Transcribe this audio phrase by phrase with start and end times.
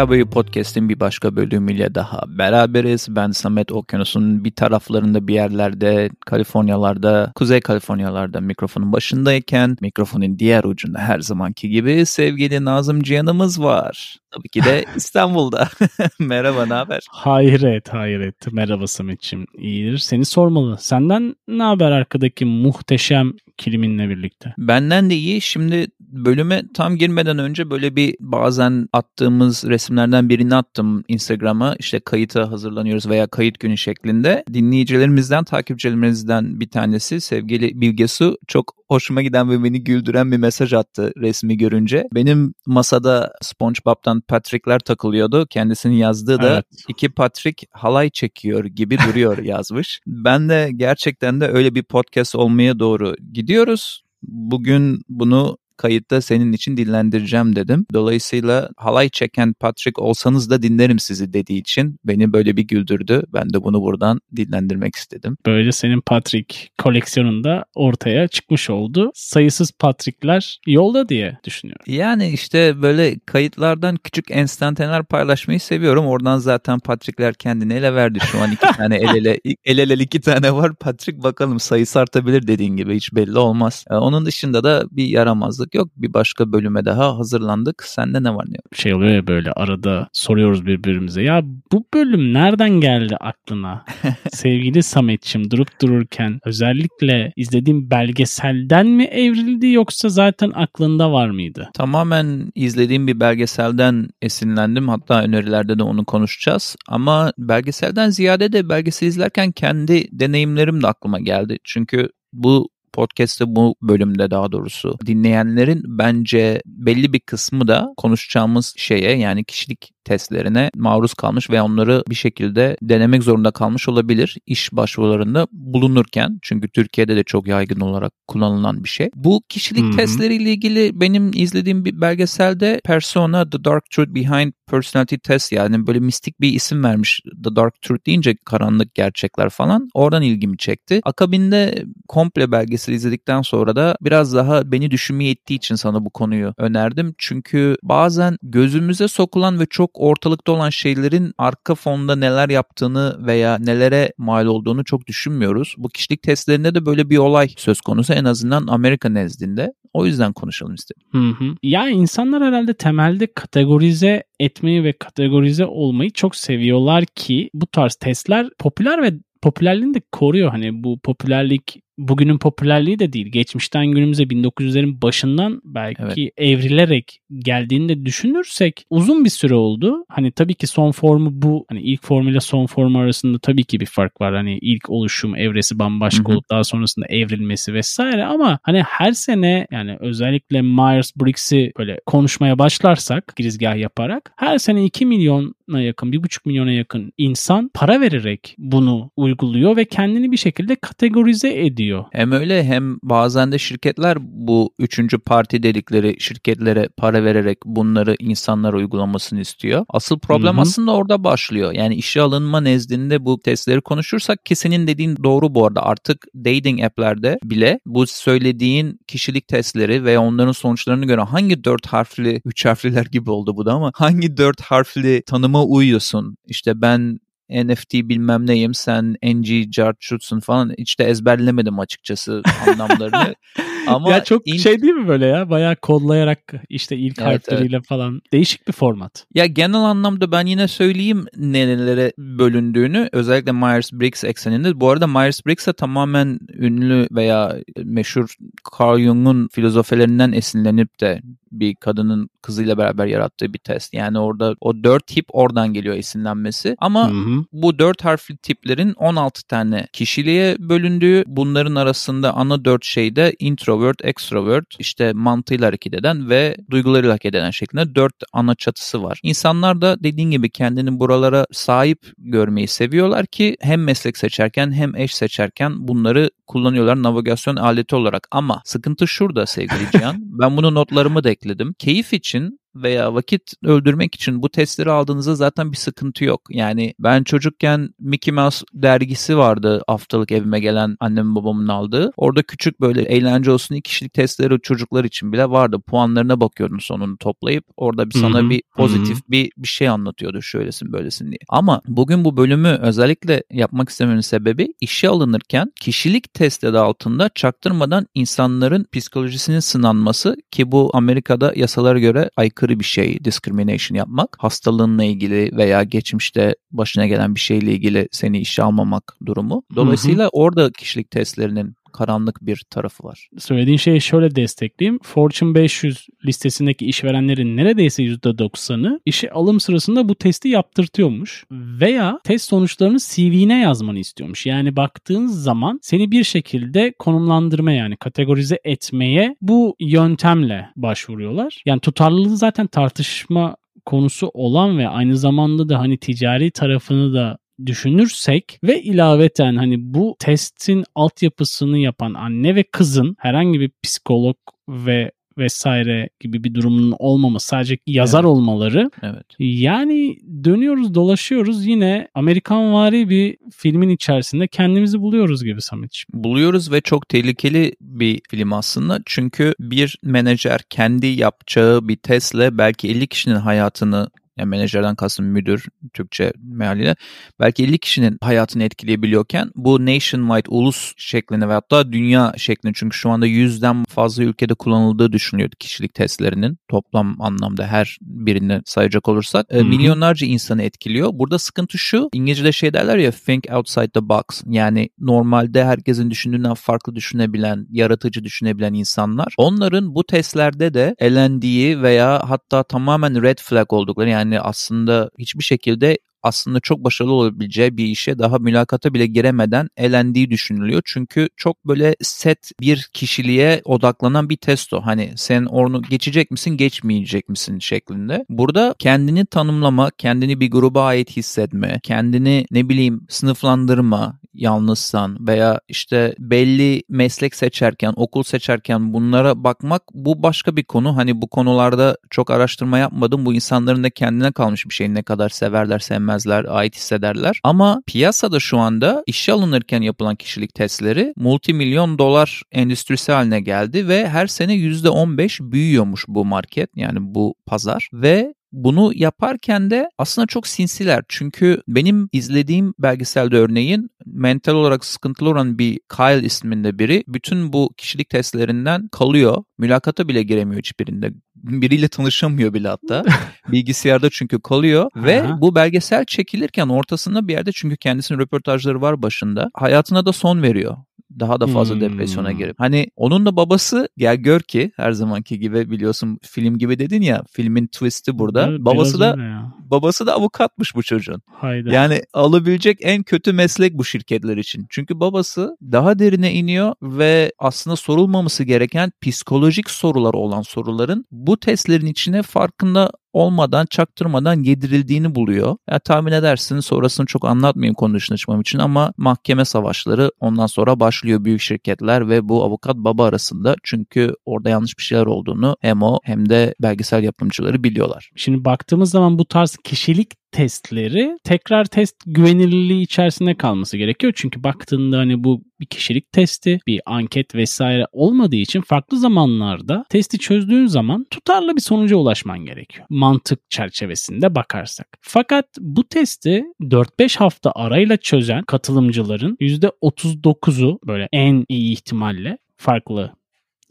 [0.00, 3.06] Cowboy Podcast'in bir başka bölümüyle daha beraberiz.
[3.10, 10.98] Ben Samet Okyanus'un bir taraflarında bir yerlerde, Kaliforniyalarda, Kuzey Kaliforniyalarda mikrofonun başındayken mikrofonun diğer ucunda
[10.98, 14.16] her zamanki gibi sevgili Nazım Cihan'ımız var.
[14.30, 15.68] Tabii ki de İstanbul'da.
[16.18, 17.00] Merhaba, ne haber?
[17.10, 18.52] Hayret, hayret.
[18.52, 19.46] Merhaba Samet'ciğim.
[19.58, 19.98] İyidir.
[19.98, 20.76] Seni sormalı.
[20.80, 24.54] Senden ne haber arkadaki muhteşem kiliminle birlikte?
[24.58, 25.40] Benden de iyi.
[25.40, 31.76] Şimdi bölüme tam girmeden önce böyle bir bazen attığımız resimlerden birini attım Instagram'a.
[31.78, 34.44] İşte kayıta hazırlanıyoruz veya kayıt günü şeklinde.
[34.52, 40.72] Dinleyicilerimizden, takipçilerimizden bir tanesi sevgili Bilge Su çok hoşuma giden ve beni güldüren bir mesaj
[40.72, 42.04] attı resmi görünce.
[42.14, 45.46] Benim masada SpongeBob'tan Patrick'ler takılıyordu.
[45.50, 46.64] Kendisinin yazdığı da evet.
[46.88, 50.00] iki Patrick halay çekiyor gibi duruyor yazmış.
[50.06, 54.02] Ben de gerçekten de öyle bir podcast olmaya doğru gidiyoruz.
[54.22, 57.86] Bugün bunu kayıtta senin için dinlendireceğim dedim.
[57.92, 63.22] Dolayısıyla halay çeken Patrick olsanız da dinlerim sizi dediği için beni böyle bir güldürdü.
[63.32, 65.36] Ben de bunu buradan dinlendirmek istedim.
[65.46, 69.10] Böyle senin Patrick koleksiyonunda ortaya çıkmış oldu.
[69.14, 71.84] Sayısız Patrick'ler yolda diye düşünüyorum.
[71.86, 76.06] Yani işte böyle kayıtlardan küçük enstantaneler paylaşmayı seviyorum.
[76.06, 78.18] Oradan zaten Patrick'ler kendini ele verdi.
[78.32, 80.74] Şu an iki tane el ele, el ele iki tane var.
[80.74, 83.84] Patrick bakalım sayısı artabilir dediğin gibi hiç belli olmaz.
[83.90, 85.88] Ee, onun dışında da bir yaramazlık hazırlık yok.
[85.96, 87.82] Bir başka bölüme daha hazırlandık.
[87.82, 88.74] Sende ne var ne yok?
[88.74, 91.22] Şey oluyor ya böyle arada soruyoruz birbirimize.
[91.22, 93.84] Ya bu bölüm nereden geldi aklına?
[94.32, 101.68] Sevgili Sametçim durup dururken özellikle izlediğim belgeselden mi evrildi yoksa zaten aklında var mıydı?
[101.74, 104.88] Tamamen izlediğim bir belgeselden esinlendim.
[104.88, 106.76] Hatta önerilerde de onu konuşacağız.
[106.88, 111.58] Ama belgeselden ziyade de belgesel izlerken kendi deneyimlerim de aklıma geldi.
[111.64, 119.18] Çünkü bu podcast'te bu bölümde daha doğrusu dinleyenlerin bence belli bir kısmı da konuşacağımız şeye
[119.18, 125.46] yani kişilik testlerine maruz kalmış ve onları bir şekilde denemek zorunda kalmış olabilir iş başvurularında
[125.52, 126.38] bulunurken.
[126.42, 129.10] Çünkü Türkiye'de de çok yaygın olarak kullanılan bir şey.
[129.14, 129.96] Bu kişilik Hı-hı.
[129.96, 136.00] testleriyle ilgili benim izlediğim bir belgeselde Persona The Dark Truth Behind Personality Test yani böyle
[136.00, 139.88] mistik bir isim vermiş The Dark Truth deyince karanlık gerçekler falan.
[139.94, 141.00] Oradan ilgimi çekti.
[141.04, 146.54] Akabinde komple belgesel izledikten sonra da biraz daha beni düşünmeye ettiği için sana bu konuyu
[146.58, 147.14] önerdim.
[147.18, 154.12] Çünkü bazen gözümüze sokulan ve çok ortalıkta olan şeylerin arka fonda neler yaptığını veya nelere
[154.18, 155.74] mal olduğunu çok düşünmüyoruz.
[155.78, 159.72] Bu kişilik testlerinde de böyle bir olay söz konusu en azından Amerika nezdinde.
[159.92, 161.02] O yüzden konuşalım istedim.
[161.12, 161.54] Hı hı.
[161.62, 168.48] Ya insanlar herhalde temelde kategorize etmeyi ve kategorize olmayı çok seviyorlar ki bu tarz testler
[168.58, 169.12] popüler ve
[169.42, 170.50] popülerliğini de koruyor.
[170.50, 173.26] Hani bu popülerlik bugünün popülerliği de değil.
[173.26, 176.32] Geçmişten günümüze 1900'lerin başından belki evet.
[176.36, 180.04] evrilerek geldiğini de düşünürsek uzun bir süre oldu.
[180.08, 181.64] Hani tabii ki son formu bu.
[181.68, 184.34] Hani ilk formuyla son formu arasında tabii ki bir fark var.
[184.34, 186.32] Hani ilk oluşum evresi bambaşka Hı-hı.
[186.32, 193.32] olup daha sonrasında evrilmesi vesaire ama hani her sene yani özellikle Myers-Briggs'i böyle konuşmaya başlarsak
[193.36, 199.76] girizgah yaparak her sene 2 milyona yakın, 1,5 milyona yakın insan para vererek bunu uyguluyor
[199.76, 202.04] ve kendini bir şekilde kategorize ediyor ediyor.
[202.12, 208.76] Hem öyle hem bazen de şirketler bu üçüncü parti dedikleri şirketlere para vererek bunları insanlara
[208.76, 209.84] uygulamasını istiyor.
[209.88, 210.60] Asıl problem Hı-hı.
[210.60, 211.72] aslında orada başlıyor.
[211.72, 216.82] Yani işe alınma nezdinde bu testleri konuşursak ki senin dediğin doğru bu arada artık dating
[216.82, 223.06] app'lerde bile bu söylediğin kişilik testleri ve onların sonuçlarını göre hangi dört harfli, üç harfliler
[223.06, 226.36] gibi oldu bu da ama hangi dört harfli tanıma uyuyorsun?
[226.46, 227.18] İşte ben
[227.50, 233.34] NFT bilmem neyim sen NG Jarchut'sun falan hiç de ezberlemedim açıkçası anlamlarını.
[233.86, 234.56] Ama ya çok in...
[234.56, 237.86] şey değil mi böyle ya bayağı kodlayarak işte ilk evet, harfleriyle evet.
[237.86, 239.26] falan değişik bir format.
[239.34, 244.80] Ya genel anlamda ben yine söyleyeyim nelere bölündüğünü özellikle Myers-Briggs ekseninde.
[244.80, 248.34] Bu arada Myers-Briggs'e tamamen ünlü veya meşhur
[248.78, 251.22] Carl Jung'un filozofelerinden esinlenip de
[251.52, 253.94] bir kadının kızıyla beraber yarattığı bir test.
[253.94, 256.76] Yani orada o dört tip oradan geliyor esinlenmesi.
[256.78, 257.39] Ama hı hı.
[257.52, 264.66] Bu dört harfli tiplerin 16 tane kişiliğe bölündüğü bunların arasında ana dört şeyde introvert, extrovert
[264.78, 269.20] işte mantığıyla hareket eden ve duygularıyla hareket eden şeklinde dört ana çatısı var.
[269.22, 275.14] İnsanlar da dediğin gibi kendini buralara sahip görmeyi seviyorlar ki hem meslek seçerken hem eş
[275.14, 278.28] seçerken bunları kullanıyorlar navigasyon aleti olarak.
[278.30, 280.16] Ama sıkıntı şurada sevgili Cihan.
[280.20, 281.74] ben bunu notlarımı da ekledim.
[281.78, 286.40] Keyif için veya vakit öldürmek için bu testleri aldığınızda zaten bir sıkıntı yok.
[286.50, 292.12] Yani ben çocukken Mickey Mouse dergisi vardı haftalık evime gelen annemin babamın aldığı.
[292.16, 295.80] Orada küçük böyle eğlence olsun iki kişilik testleri çocuklar için bile vardı.
[295.86, 298.50] Puanlarına bakıyordun sonunu toplayıp orada bir sana Hı-hı.
[298.50, 299.30] bir pozitif Hı-hı.
[299.30, 301.38] bir bir şey anlatıyordu şöylesin böylesin diye.
[301.48, 308.06] Ama bugün bu bölümü özellikle yapmak istememin sebebi işe alınırken kişilik testi adı altında çaktırmadan
[308.14, 314.36] insanların psikolojisinin sınanması ki bu Amerika'da yasalara göre aykırı bir şey discrimination yapmak.
[314.38, 319.62] Hastalığınla ilgili veya geçmişte başına gelen bir şeyle ilgili seni işe almamak durumu.
[319.76, 320.30] Dolayısıyla hı hı.
[320.32, 323.28] orada kişilik testlerinin karanlık bir tarafı var.
[323.38, 324.98] Söylediğin şeyi şöyle destekleyeyim.
[325.02, 331.44] Fortune 500 listesindeki işverenlerin neredeyse %90'ı işe alım sırasında bu testi yaptırtıyormuş.
[331.50, 334.46] Veya test sonuçlarını CV'ne yazmanı istiyormuş.
[334.46, 341.62] Yani baktığın zaman seni bir şekilde konumlandırma yani kategorize etmeye bu yöntemle başvuruyorlar.
[341.66, 348.58] Yani tutarlılığı zaten tartışma konusu olan ve aynı zamanda da hani ticari tarafını da düşünürsek
[348.64, 354.36] ve ilaveten hani bu testin altyapısını yapan anne ve kızın herhangi bir psikolog
[354.68, 358.26] ve vesaire gibi bir durumun olmaması sadece yazar evet.
[358.26, 358.90] olmaları.
[359.02, 359.26] Evet.
[359.38, 366.24] Yani dönüyoruz dolaşıyoruz yine Amerikan vari bir filmin içerisinde kendimizi buluyoruz gibi Sametciğim.
[366.24, 369.00] Buluyoruz ve çok tehlikeli bir film aslında.
[369.06, 374.10] Çünkü bir menajer kendi yapacağı bir testle belki 50 kişinin hayatını
[374.40, 376.96] yani menajerden kastım müdür Türkçe mealiyle.
[377.40, 383.10] Belki 50 kişinin hayatını etkileyebiliyorken bu nationwide ulus şeklinde ve hatta dünya şeklinde çünkü şu
[383.10, 389.46] anda yüzden fazla ülkede kullanıldığı düşünülüyor kişilik testlerinin toplam anlamda her birini sayacak olursak.
[389.50, 391.10] E, milyonlarca insanı etkiliyor.
[391.12, 394.24] Burada sıkıntı şu İngilizce'de şey derler ya think outside the box.
[394.46, 399.34] Yani normalde herkesin düşündüğünden farklı düşünebilen, yaratıcı düşünebilen insanlar.
[399.36, 405.44] Onların bu testlerde de elendiği veya hatta tamamen red flag oldukları yani yani aslında hiçbir
[405.44, 410.82] şekilde aslında çok başarılı olabileceği bir işe daha mülakata bile giremeden elendiği düşünülüyor.
[410.84, 414.80] Çünkü çok böyle set bir kişiliğe odaklanan bir testo.
[414.84, 418.24] Hani sen onu geçecek misin geçmeyecek misin şeklinde.
[418.28, 426.14] Burada kendini tanımlama, kendini bir gruba ait hissetme, kendini ne bileyim sınıflandırma, yalnızsan veya işte
[426.18, 430.96] belli meslek seçerken, okul seçerken bunlara bakmak bu başka bir konu.
[430.96, 433.26] Hani bu konularda çok araştırma yapmadım.
[433.26, 434.94] Bu insanların da kendine kalmış bir şey.
[434.94, 436.09] Ne kadar severler, sevmezler,
[436.48, 437.40] ait hissederler.
[437.42, 444.08] Ama piyasada şu anda işe alınırken yapılan kişilik testleri multimilyon dolar endüstrisi haline geldi ve
[444.08, 450.46] her sene %15 büyüyormuş bu market yani bu pazar ve bunu yaparken de aslında çok
[450.46, 451.02] sinsiler.
[451.08, 457.70] Çünkü benim izlediğim belgeselde örneğin mental olarak sıkıntılı olan bir Kyle isminde biri bütün bu
[457.76, 459.44] kişilik testlerinden kalıyor.
[459.58, 461.12] Mülakata bile giremiyor hiçbirinde.
[461.42, 463.04] Biriyle tanışamıyor bile hatta.
[463.48, 469.50] Bilgisayarda çünkü kalıyor ve bu belgesel çekilirken ortasında bir yerde çünkü kendisinin röportajları var başında.
[469.54, 470.76] Hayatına da son veriyor
[471.18, 471.80] daha da fazla hmm.
[471.80, 472.60] depresyona girip.
[472.60, 477.24] Hani onun da babası gel gör ki her zamanki gibi biliyorsun film gibi dedin ya
[477.30, 478.46] filmin twisti burada.
[478.50, 479.16] Evet, babası da
[479.58, 481.22] babası da avukatmış bu çocuğun.
[481.26, 481.72] Hayda.
[481.72, 484.66] Yani alabilecek en kötü meslek bu şirketler için.
[484.70, 491.86] Çünkü babası daha derine iniyor ve aslında sorulmaması gereken psikolojik sorular olan soruların bu testlerin
[491.86, 495.56] içine farkında olmadan çaktırmadan yedirildiğini buluyor.
[495.70, 500.80] Ya tahmin edersin sonrasını çok anlatmayayım konu dışına çıkmam için ama mahkeme savaşları ondan sonra
[500.80, 503.54] başlıyor büyük şirketler ve bu avukat baba arasında.
[503.62, 508.10] Çünkü orada yanlış bir şeyler olduğunu hem o hem de belgesel yapımcıları biliyorlar.
[508.16, 514.12] Şimdi baktığımız zaman bu tarz kişilik testleri tekrar test güvenilirliği içerisinde kalması gerekiyor.
[514.16, 520.18] Çünkü baktığında hani bu bir kişilik testi, bir anket vesaire olmadığı için farklı zamanlarda testi
[520.18, 522.86] çözdüğün zaman tutarlı bir sonuca ulaşman gerekiyor.
[522.90, 524.86] Mantık çerçevesinde bakarsak.
[525.00, 533.12] Fakat bu testi 4-5 hafta arayla çözen katılımcıların %39'u böyle en iyi ihtimalle farklı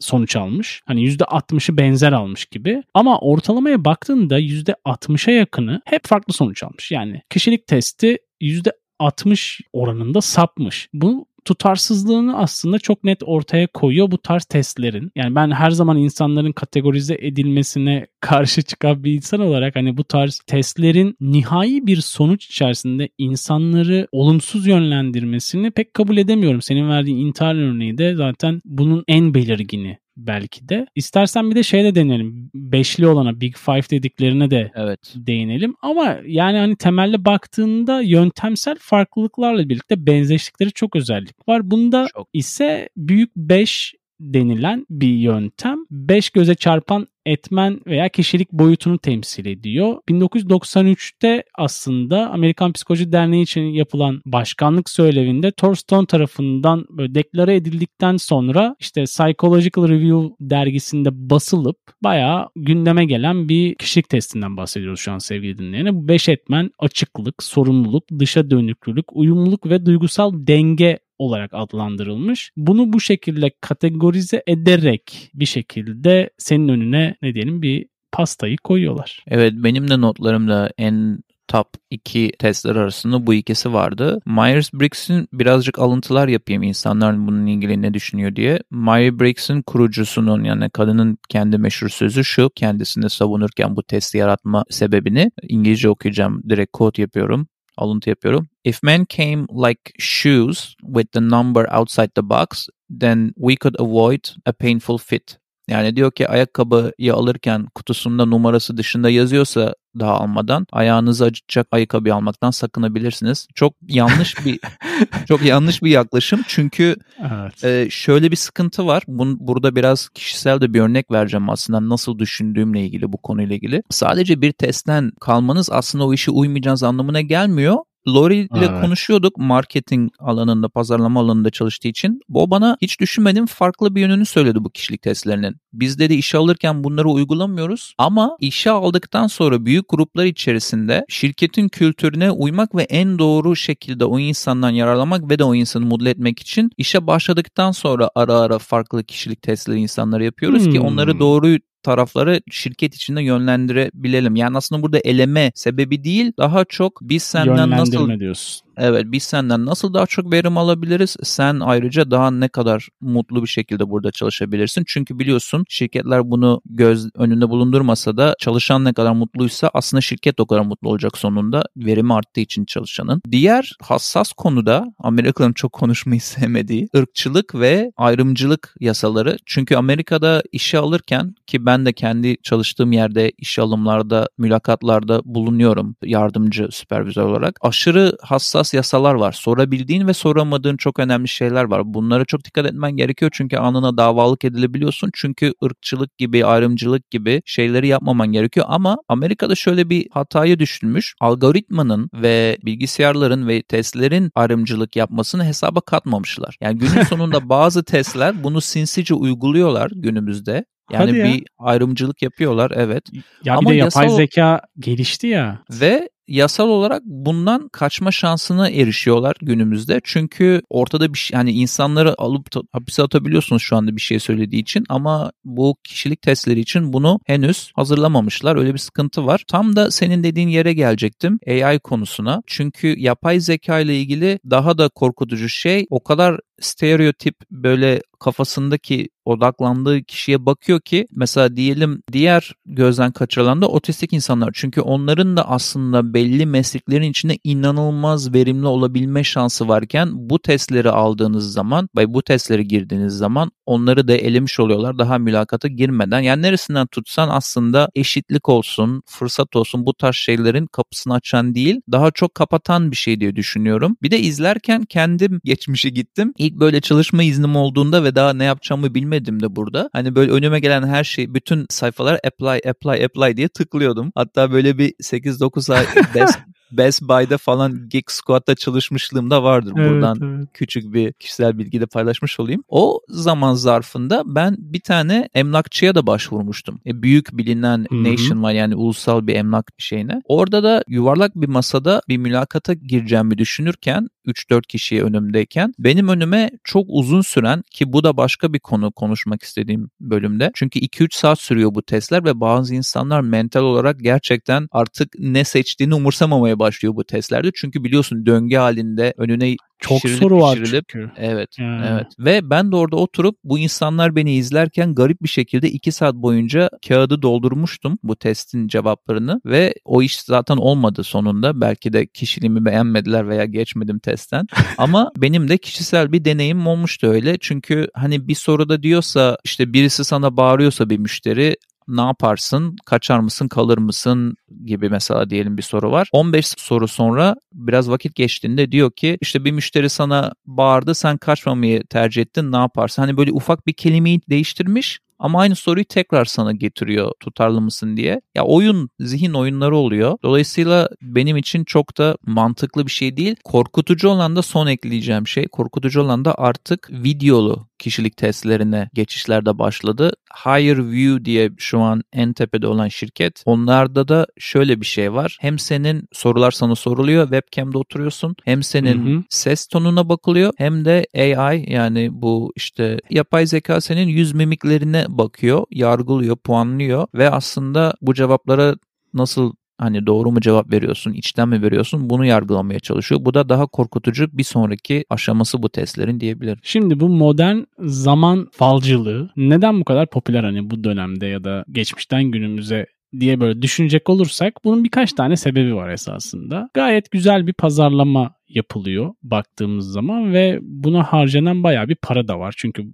[0.00, 0.82] sonuç almış.
[0.86, 2.82] Hani %60'ı benzer almış gibi.
[2.94, 6.90] Ama ortalamaya baktığında %60'a yakını hep farklı sonuç almış.
[6.90, 10.88] Yani kişilik testi %60 oranında sapmış.
[10.92, 15.12] Bu tutarsızlığını aslında çok net ortaya koyuyor bu tarz testlerin.
[15.16, 20.40] Yani ben her zaman insanların kategorize edilmesine karşı çıkan bir insan olarak hani bu tarz
[20.46, 26.62] testlerin nihai bir sonuç içerisinde insanları olumsuz yönlendirmesini pek kabul edemiyorum.
[26.62, 30.86] Senin verdiğin intihar örneği de zaten bunun en belirgini belki de.
[30.94, 32.50] İstersen bir de şeyde deneyelim.
[32.54, 35.14] Beşli olana Big Five dediklerine de evet.
[35.16, 35.74] değinelim.
[35.82, 41.70] Ama yani hani temelde baktığında yöntemsel farklılıklarla birlikte benzeşlikleri çok özellik var.
[41.70, 42.28] Bunda çok.
[42.32, 45.78] ise büyük 5 denilen bir yöntem.
[45.90, 49.96] Beş göze çarpan etmen veya kişilik boyutunu temsil ediyor.
[50.08, 58.76] 1993'te aslında Amerikan Psikoloji Derneği için yapılan başkanlık söylevinde Thorstone tarafından böyle deklare edildikten sonra
[58.80, 65.58] işte Psychological Review dergisinde basılıp bayağı gündeme gelen bir kişilik testinden bahsediyoruz şu an sevgili
[65.58, 65.94] dinleyene.
[65.94, 72.50] Bu 5 etmen açıklık, sorumluluk, dışa dönüklülük, uyumluluk ve duygusal denge olarak adlandırılmış.
[72.56, 79.24] Bunu bu şekilde kategorize ederek bir şekilde senin önüne ne diyelim bir pastayı koyuyorlar.
[79.28, 84.20] Evet benim de notlarımda en top 2 testler arasında bu ikisi vardı.
[84.26, 88.60] Myers-Briggs'in birazcık alıntılar yapayım insanlar bununla ilgili ne düşünüyor diye.
[88.70, 95.88] Myers-Briggs'in kurucusunun yani kadının kendi meşhur sözü şu kendisini savunurken bu testi yaratma sebebini İngilizce
[95.88, 97.46] okuyacağım direkt quote yapıyorum
[97.80, 98.48] alıntı yapıyorum.
[98.64, 102.68] If men came like shoes with the number outside the box,
[103.00, 105.39] then we could avoid a painful fit.
[105.70, 112.50] Yani diyor ki ayakkabıyı alırken kutusunda numarası dışında yazıyorsa daha almadan ayağınızı acıtacak ayakkabı almaktan
[112.50, 113.48] sakınabilirsiniz.
[113.54, 114.60] Çok yanlış bir
[115.28, 117.64] çok yanlış bir yaklaşım çünkü evet.
[117.64, 119.02] e, şöyle bir sıkıntı var.
[119.08, 123.82] Bun, burada biraz kişisel de bir örnek vereceğim aslında nasıl düşündüğümle ilgili bu konuyla ilgili.
[123.90, 127.76] Sadece bir testten kalmanız aslında o işi uymayacağınız anlamına gelmiyor.
[128.08, 128.80] Lori ile evet.
[128.80, 132.20] konuşuyorduk marketing alanında, pazarlama alanında çalıştığı için.
[132.34, 135.56] O bana hiç düşünmedim farklı bir yönünü söyledi bu kişilik testlerinin.
[135.72, 142.30] Biz dedi işe alırken bunları uygulamıyoruz ama işe aldıktan sonra büyük gruplar içerisinde şirketin kültürüne
[142.30, 146.70] uymak ve en doğru şekilde o insandan yararlamak ve de o insanı mutlu etmek için
[146.76, 150.72] işe başladıktan sonra ara ara farklı kişilik testleri insanlara yapıyoruz hmm.
[150.72, 151.48] ki onları doğru
[151.82, 154.36] tarafları şirket içinde yönlendirebilelim.
[154.36, 158.66] Yani aslında burada eleme sebebi değil daha çok biz senden nasıl diyorsun.
[158.82, 161.16] Evet biz senden nasıl daha çok verim alabiliriz?
[161.22, 164.84] Sen ayrıca daha ne kadar mutlu bir şekilde burada çalışabilirsin?
[164.86, 170.46] Çünkü biliyorsun şirketler bunu göz önünde bulundurmasa da çalışan ne kadar mutluysa aslında şirket o
[170.46, 173.22] kadar mutlu olacak sonunda verimi arttığı için çalışanın.
[173.30, 179.36] Diğer hassas konuda Amerika'nın çok konuşmayı sevmediği ırkçılık ve ayrımcılık yasaları.
[179.46, 186.68] Çünkü Amerika'da işe alırken ki ben de kendi çalıştığım yerde işe alımlarda, mülakatlarda bulunuyorum yardımcı
[186.70, 187.58] süpervizör olarak.
[187.60, 189.32] Aşırı hassas yasalar var.
[189.32, 191.94] Sorabildiğin ve soramadığın çok önemli şeyler var.
[191.94, 195.10] Bunlara çok dikkat etmen gerekiyor çünkü anına davalık edilebiliyorsun.
[195.14, 198.66] Çünkü ırkçılık gibi, ayrımcılık gibi şeyleri yapmaman gerekiyor.
[198.68, 201.14] Ama Amerika'da şöyle bir hatayı düşünmüş.
[201.20, 206.56] Algoritmanın ve bilgisayarların ve testlerin ayrımcılık yapmasını hesaba katmamışlar.
[206.60, 210.64] Yani günün sonunda bazı testler bunu sinsice uyguluyorlar günümüzde.
[210.92, 213.04] Yani bir ayrımcılık yapıyorlar evet.
[213.44, 214.16] Ya Ama bir de yapay yasal...
[214.16, 215.62] zeka gelişti ya.
[215.70, 220.00] Ve yasal olarak bundan kaçma şansına erişiyorlar günümüzde.
[220.04, 224.84] Çünkü ortada bir şey hani insanları alıp hapise atabiliyorsunuz şu anda bir şey söylediği için
[224.88, 228.56] ama bu kişilik testleri için bunu henüz hazırlamamışlar.
[228.56, 229.44] Öyle bir sıkıntı var.
[229.48, 232.42] Tam da senin dediğin yere gelecektim AI konusuna.
[232.46, 240.02] Çünkü yapay zeka ile ilgili daha da korkutucu şey o kadar stereotip böyle kafasındaki odaklandığı
[240.02, 244.50] kişiye bakıyor ki mesela diyelim diğer gözden kaçırılan da otistik insanlar.
[244.54, 251.52] Çünkü onların da aslında belli mesleklerin içinde inanılmaz verimli olabilme şansı varken bu testleri aldığınız
[251.52, 256.20] zaman ve bu testlere girdiğiniz zaman onları da elemiş oluyorlar daha mülakata girmeden.
[256.20, 262.10] Yani neresinden tutsan aslında eşitlik olsun, fırsat olsun bu tarz şeylerin kapısını açan değil daha
[262.10, 263.96] çok kapatan bir şey diye düşünüyorum.
[264.02, 266.32] Bir de izlerken kendim geçmişe gittim.
[266.38, 269.90] İlk böyle çalışma iznim olduğunda ve daha ne yapacağımı bilmedim de burada.
[269.92, 274.12] Hani böyle önüme gelen her şey bütün sayfalar apply apply apply diye tıklıyordum.
[274.14, 276.38] Hatta böyle bir 8-9 ay Best,
[276.72, 279.72] Best Buy'da falan Geek Squad'da çalışmışlığım da vardır.
[279.76, 280.48] Evet, Buradan evet.
[280.54, 282.62] küçük bir kişisel bilgi de paylaşmış olayım.
[282.68, 286.80] O zaman zarfında ben bir tane emlakçıya da başvurmuştum.
[286.86, 288.04] E, büyük bilinen Hı-hı.
[288.04, 290.22] Nation var yani ulusal bir emlak şeyine.
[290.24, 296.86] Orada da yuvarlak bir masada bir mülakata gireceğimi düşünürken 3-4 kişiye önümdeyken benim önüme çok
[296.88, 300.50] uzun süren ki bu da başka bir konu konuşmak istediğim bölümde.
[300.54, 305.94] Çünkü 2-3 saat sürüyor bu testler ve bazı insanlar mental olarak gerçekten artık ne seçtiğini
[305.94, 307.50] umursamamaya başlıyor bu testlerde.
[307.54, 311.10] Çünkü biliyorsun döngü halinde önüne çok soru var çünkü.
[311.16, 311.86] Evet, yani.
[311.90, 312.06] evet.
[312.18, 316.70] Ve ben de orada oturup bu insanlar beni izlerken garip bir şekilde 2 saat boyunca
[316.88, 321.60] kağıdı doldurmuştum bu testin cevaplarını ve o iş zaten olmadı sonunda.
[321.60, 324.46] Belki de kişiliğimi beğenmediler veya geçmedim testten.
[324.78, 327.36] Ama benim de kişisel bir deneyim olmuştu öyle.
[327.40, 331.56] Çünkü hani bir soruda diyorsa işte birisi sana bağırıyorsa bir müşteri
[331.96, 332.76] ne yaparsın?
[332.84, 333.48] Kaçar mısın?
[333.48, 334.36] Kalır mısın?
[334.64, 336.08] gibi mesela diyelim bir soru var.
[336.12, 341.82] 15 soru sonra biraz vakit geçtiğinde diyor ki işte bir müşteri sana bağırdı sen kaçmamayı
[341.86, 343.02] tercih ettin ne yaparsın?
[343.02, 348.20] Hani böyle ufak bir kelimeyi değiştirmiş ama aynı soruyu tekrar sana getiriyor tutarlı mısın diye.
[348.34, 350.18] Ya oyun, zihin oyunları oluyor.
[350.22, 353.36] Dolayısıyla benim için çok da mantıklı bir şey değil.
[353.44, 355.48] Korkutucu olan da son ekleyeceğim şey.
[355.48, 360.12] Korkutucu olan da artık videolu kişilik testlerine geçişlerde başladı.
[360.44, 363.42] Higher View diye şu an en tepede olan şirket.
[363.46, 365.36] Onlarda da şöyle bir şey var.
[365.40, 367.24] Hem senin sorular sana soruluyor.
[367.24, 368.36] Webcam'de oturuyorsun.
[368.44, 369.22] Hem senin hı hı.
[369.28, 370.52] ses tonuna bakılıyor.
[370.58, 377.30] Hem de AI yani bu işte yapay zeka senin yüz mimiklerine bakıyor, yargılıyor, puanlıyor ve
[377.30, 378.74] aslında bu cevaplara
[379.14, 383.24] nasıl hani doğru mu cevap veriyorsun, içten mi veriyorsun bunu yargılamaya çalışıyor.
[383.24, 386.58] Bu da daha korkutucu bir sonraki aşaması bu testlerin diyebilirim.
[386.62, 392.24] Şimdi bu modern zaman falcılığı neden bu kadar popüler hani bu dönemde ya da geçmişten
[392.24, 392.86] günümüze
[393.20, 396.68] diye böyle düşünecek olursak bunun birkaç tane sebebi var esasında.
[396.74, 402.54] Gayet güzel bir pazarlama yapılıyor baktığımız zaman ve buna harcanan bayağı bir para da var.
[402.56, 402.84] Çünkü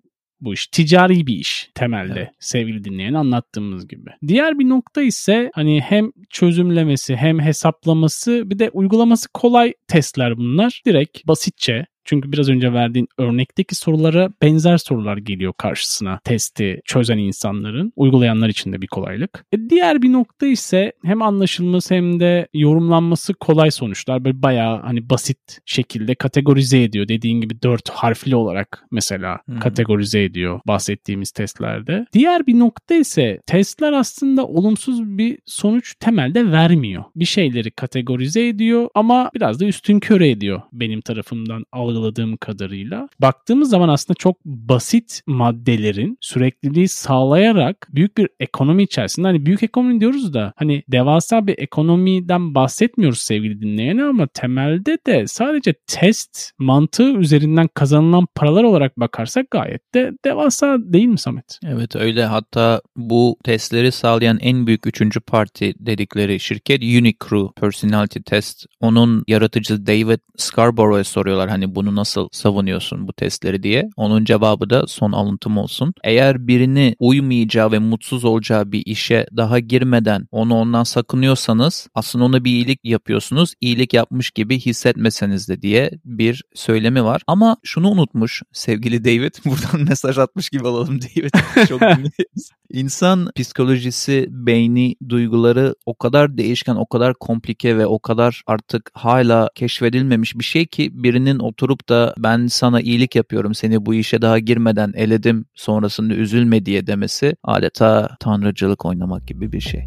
[0.40, 2.30] bu iş ticari bir iş temelde evet.
[2.40, 4.10] sevgili dinleyen anlattığımız gibi.
[4.26, 10.82] Diğer bir nokta ise hani hem çözümlemesi hem hesaplaması bir de uygulaması kolay testler bunlar.
[10.86, 17.92] Direkt basitçe çünkü biraz önce verdiğin örnekteki sorulara benzer sorular geliyor karşısına testi çözen insanların.
[17.96, 19.44] Uygulayanlar için de bir kolaylık.
[19.52, 24.24] E diğer bir nokta ise hem anlaşılması hem de yorumlanması kolay sonuçlar.
[24.24, 27.08] Böyle bayağı hani basit şekilde kategorize ediyor.
[27.08, 29.58] Dediğin gibi dört harfli olarak mesela hmm.
[29.58, 32.06] kategorize ediyor bahsettiğimiz testlerde.
[32.12, 37.04] Diğer bir nokta ise testler aslında olumsuz bir sonuç temelde vermiyor.
[37.16, 43.08] Bir şeyleri kategorize ediyor ama biraz da üstün köre ediyor benim tarafımdan algı algıladığım kadarıyla.
[43.20, 50.00] Baktığımız zaman aslında çok basit maddelerin sürekliliği sağlayarak büyük bir ekonomi içerisinde hani büyük ekonomi
[50.00, 57.12] diyoruz da hani devasa bir ekonomiden bahsetmiyoruz sevgili dinleyene ama temelde de sadece test mantığı
[57.12, 61.58] üzerinden kazanılan paralar olarak bakarsak gayet de devasa değil mi Samet?
[61.64, 68.66] Evet öyle hatta bu testleri sağlayan en büyük üçüncü parti dedikleri şirket Unicrew Personality Test.
[68.80, 73.88] Onun yaratıcısı David Scarborough'a soruyorlar hani bunu bunu nasıl savunuyorsun bu testleri diye.
[73.96, 75.94] Onun cevabı da son alıntım olsun.
[76.04, 82.44] Eğer birini uymayacağı ve mutsuz olacağı bir işe daha girmeden onu ondan sakınıyorsanız aslında ona
[82.44, 83.54] bir iyilik yapıyorsunuz.
[83.60, 87.22] İyilik yapmış gibi hissetmeseniz de diye bir söylemi var.
[87.26, 89.34] Ama şunu unutmuş sevgili David.
[89.44, 91.30] Buradan mesaj atmış gibi olalım David.
[91.68, 91.80] Çok
[92.72, 99.48] İnsan psikolojisi, beyni, duyguları o kadar değişken, o kadar komplike ve o kadar artık hala
[99.54, 104.38] keşfedilmemiş bir şey ki birinin oturup da ben sana iyilik yapıyorum, seni bu işe daha
[104.38, 109.84] girmeden eledim, sonrasında üzülme diye demesi adeta tanrıcılık oynamak gibi bir şey.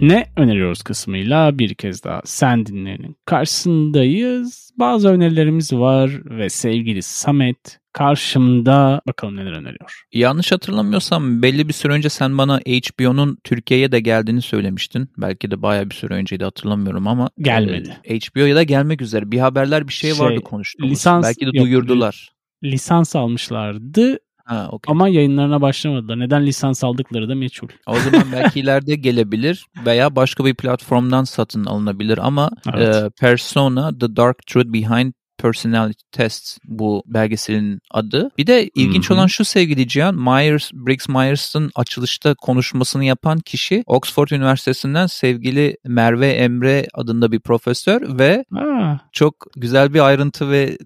[0.00, 4.70] Ne öneriyoruz kısmıyla bir kez daha sen dinleyenin karşısındayız.
[4.78, 10.04] Bazı önerilerimiz var ve sevgili Samet karşımda bakalım neler öneriyor.
[10.12, 15.08] Yanlış hatırlamıyorsam belli bir süre önce sen bana HBO'nun Türkiye'ye de geldiğini söylemiştin.
[15.18, 17.30] Belki de baya bir süre önceydi hatırlamıyorum ama.
[17.38, 17.96] Gelmedi.
[18.04, 19.30] E, HBO'ya da gelmek üzere.
[19.30, 20.92] Bir haberler bir şey, şey vardı konuştuğumuz.
[20.92, 22.32] Lisans, Belki de yok, duyurdular.
[22.64, 24.92] Lisans almışlardı Ha, okay.
[24.92, 26.20] Ama yayınlarına başlamadılar.
[26.20, 27.68] Neden lisans aldıkları da meçhul.
[27.86, 32.96] O zaman belki ileride gelebilir veya başka bir platformdan satın alınabilir ama evet.
[32.96, 38.30] e, Persona The Dark Truth Behind Personality Test bu belgeselin adı.
[38.38, 39.18] Bir de ilginç Hı-hı.
[39.18, 46.28] olan şu sevgili Cihan, Myers, Briggs Myers'ın açılışta konuşmasını yapan kişi Oxford Üniversitesi'nden sevgili Merve
[46.28, 48.96] Emre adında bir profesör ve Aa.
[49.12, 50.78] çok güzel bir ayrıntı ve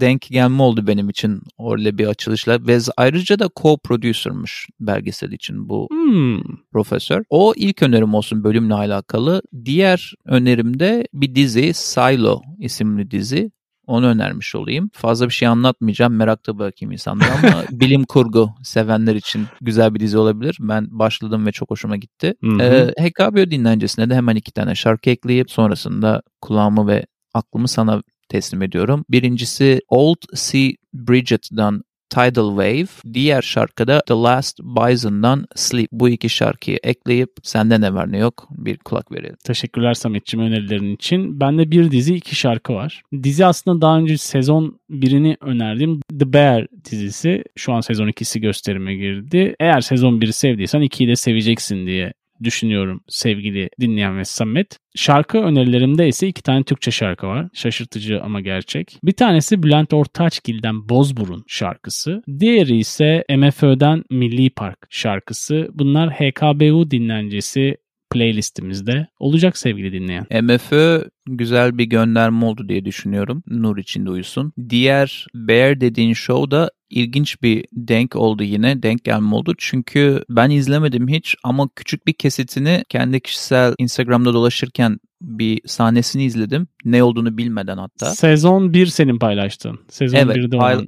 [0.00, 5.88] denk gelme oldu benim için öyle bir açılışla ve ayrıca da co-producer'mış belgesel için bu
[5.90, 6.42] hmm.
[6.72, 7.22] profesör.
[7.30, 9.42] O ilk önerim olsun bölümle alakalı.
[9.64, 13.50] Diğer önerim de bir dizi Silo isimli dizi.
[13.86, 14.90] Onu önermiş olayım.
[14.92, 16.14] Fazla bir şey anlatmayacağım.
[16.14, 20.56] Merakta bırakayım insanları ama bilim kurgu sevenler için güzel bir dizi olabilir.
[20.60, 22.34] Ben başladım ve çok hoşuma gitti.
[22.60, 28.62] Ee, HKBO dinlencesine de hemen iki tane şarkı ekleyip sonrasında kulağımı ve aklımı sana teslim
[28.62, 29.04] ediyorum.
[29.10, 35.88] Birincisi Old Sea Bridget'dan Tidal Wave, diğer şarkıda The Last Bison'dan Sleep.
[35.92, 39.36] Bu iki şarkıyı ekleyip sende ne var ne yok bir kulak verelim.
[39.44, 41.40] Teşekkürler Samet'ciğim önerilerin için.
[41.40, 43.02] Bende bir dizi iki şarkı var.
[43.22, 46.00] Dizi aslında daha önce sezon birini önerdim.
[46.18, 47.44] The Bear dizisi.
[47.56, 49.54] Şu an sezon ikisi gösterime girdi.
[49.60, 52.12] Eğer sezon biri sevdiysen ikiyi de seveceksin diye
[52.44, 54.78] düşünüyorum sevgili dinleyen ve Samet.
[54.94, 57.48] Şarkı önerilerimde ise iki tane Türkçe şarkı var.
[57.54, 58.98] Şaşırtıcı ama gerçek.
[59.02, 62.22] Bir tanesi Bülent Ortaçgil'den Bozburun şarkısı.
[62.40, 65.68] Diğeri ise MFÖ'den Milli Park şarkısı.
[65.72, 67.76] Bunlar HKBU dinlencesi
[68.10, 70.26] playlistimizde olacak sevgili dinleyen.
[70.42, 73.42] MFÖ güzel bir gönderme oldu diye düşünüyorum.
[73.46, 74.52] Nur içinde uyusun.
[74.68, 78.82] Diğer Bear dediğin show da ilginç bir denk oldu yine.
[78.82, 79.54] Denk gelme oldu.
[79.58, 86.68] Çünkü ben izlemedim hiç ama küçük bir kesitini kendi kişisel Instagram'da dolaşırken bir sahnesini izledim.
[86.84, 88.06] Ne olduğunu bilmeden hatta.
[88.06, 89.78] Sezon 1 senin paylaştığın.
[89.88, 90.86] Sezon Evet, 1'de pay-.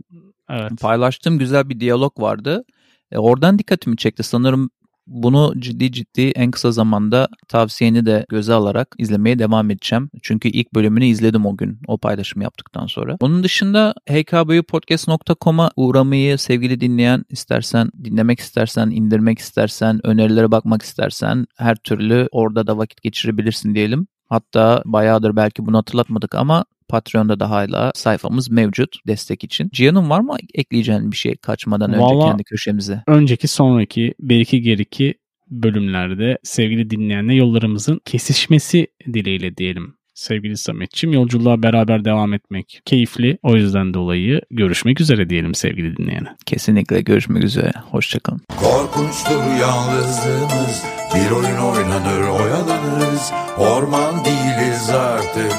[0.51, 0.73] Evet.
[0.81, 2.65] Paylaştığım güzel bir diyalog vardı.
[3.13, 4.23] E, oradan dikkatimi çekti.
[4.23, 4.71] Sanırım
[5.09, 10.11] bunu ciddi ciddi en kısa zamanda tavsiyeni de göze alarak izlemeye devam edeceğim.
[10.23, 13.17] Çünkü ilk bölümünü izledim o gün o paylaşımı yaptıktan sonra.
[13.21, 21.77] Onun dışında hkbupodcast.com'a uğramayı sevgili dinleyen istersen dinlemek istersen indirmek istersen önerilere bakmak istersen her
[21.77, 24.07] türlü orada da vakit geçirebilirsin diyelim.
[24.29, 29.71] Hatta bayağıdır belki bunu hatırlatmadık ama Patreon'da da hala sayfamız mevcut destek için.
[29.73, 33.03] Cihan'ın var mı ekleyeceğin bir şey kaçmadan önce Vallahi- kendi köşemize?
[33.07, 35.15] Önceki sonraki belki geriki
[35.51, 39.95] bölümlerde sevgili dinleyenle yollarımızın kesişmesi dileğiyle diyelim.
[40.15, 43.39] Sevgili Sametçim yolculuğa beraber devam etmek keyifli.
[43.43, 46.29] O yüzden dolayı görüşmek üzere diyelim sevgili dinleyene.
[46.47, 47.73] Kesinlikle görüşmek üzere.
[47.91, 48.41] Hoşçakalın.
[48.57, 55.53] Korkunçtur yalnızlığımız Bir oyun oynanır oyalanırız Orman değiliz artık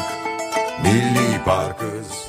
[0.83, 2.28] Milli Parkız